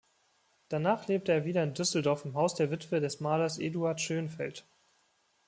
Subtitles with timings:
[0.69, 4.65] Danach lebte er wieder in Düsseldorf im Haus der Witwe des Malers Eduard Schoenfeld.